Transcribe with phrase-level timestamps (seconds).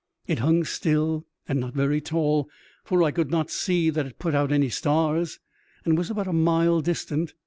[0.25, 2.49] It hung still and not very tall,
[2.83, 5.37] for I could not see that it put out any stars,
[5.85, 7.35] and was about a mile distant.